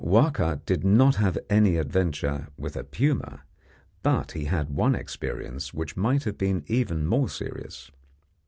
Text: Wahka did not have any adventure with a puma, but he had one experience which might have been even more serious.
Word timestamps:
Wahka 0.03 0.59
did 0.65 0.83
not 0.83 1.17
have 1.17 1.37
any 1.47 1.77
adventure 1.77 2.47
with 2.57 2.75
a 2.75 2.83
puma, 2.83 3.43
but 4.01 4.31
he 4.31 4.45
had 4.45 4.71
one 4.71 4.95
experience 4.95 5.75
which 5.75 5.95
might 5.95 6.23
have 6.23 6.39
been 6.39 6.63
even 6.65 7.05
more 7.05 7.29
serious. 7.29 7.91